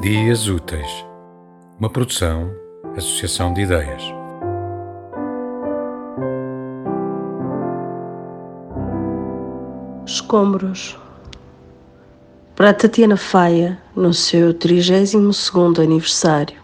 [0.00, 1.04] Dias Úteis,
[1.78, 2.50] uma produção,
[2.96, 4.02] associação de ideias.
[10.06, 10.98] Escombros.
[12.56, 16.56] Para Tatiana Faia, no seu 32º aniversário.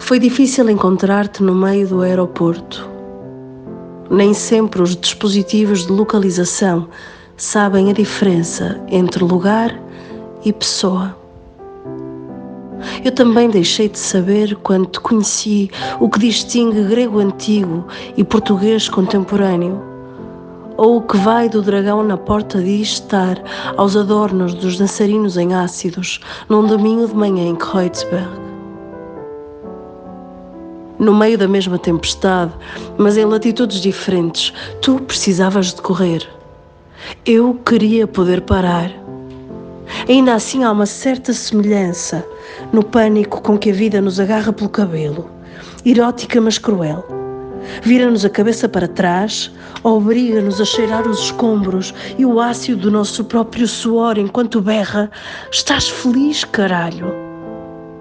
[0.00, 2.84] Foi difícil encontrar-te no meio do aeroporto.
[4.10, 6.88] Nem sempre os dispositivos de localização
[7.36, 9.88] sabem a diferença entre lugar
[10.44, 11.16] e pessoa.
[13.04, 17.86] Eu também deixei de saber quando te conheci o que distingue grego antigo
[18.16, 19.82] e português contemporâneo,
[20.76, 23.38] ou o que vai do dragão na porta de estar
[23.76, 28.28] aos adornos dos dançarinos em ácidos num domingo de manhã em Kreuzberg.
[30.98, 32.52] No meio da mesma tempestade,
[32.98, 36.26] mas em latitudes diferentes, tu precisavas de correr.
[37.24, 38.99] Eu queria poder parar
[40.08, 42.26] Ainda assim há uma certa semelhança
[42.72, 45.30] no pânico com que a vida nos agarra pelo cabelo,
[45.84, 47.04] erótica mas cruel.
[47.82, 49.50] Vira-nos a cabeça para trás,
[49.82, 55.10] obriga-nos a cheirar os escombros e o ácido do nosso próprio suor enquanto berra:
[55.50, 57.12] Estás feliz, caralho?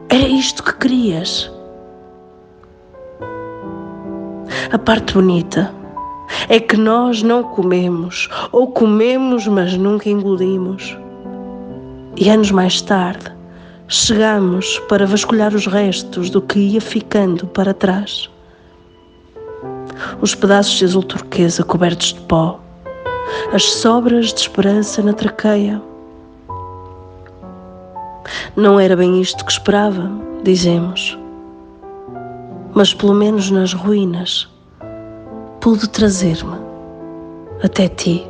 [0.09, 1.51] Era isto que querias.
[4.71, 5.73] A parte bonita
[6.47, 10.97] é que nós não comemos, ou comemos, mas nunca engolimos.
[12.17, 13.31] E anos mais tarde,
[13.87, 18.29] chegamos para vasculhar os restos do que ia ficando para trás.
[20.21, 22.59] Os pedaços de azul turquesa cobertos de pó,
[23.53, 25.81] as sobras de esperança na traqueia.
[28.55, 30.09] Não era bem isto que esperava,
[30.43, 31.17] dizemos.
[32.73, 34.47] Mas pelo menos nas ruínas
[35.59, 36.57] pude trazer-me
[37.63, 38.28] até ti.